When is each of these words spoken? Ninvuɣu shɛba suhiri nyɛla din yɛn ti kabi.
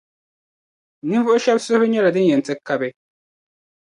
Ninvuɣu 1.07 1.39
shɛba 1.43 1.59
suhiri 1.65 1.87
nyɛla 1.87 2.11
din 2.15 2.29
yɛn 2.29 2.41
ti 2.45 2.53
kabi. 2.67 2.89